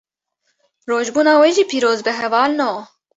[0.89, 2.71] Rojbûna we jî piroz be hevalno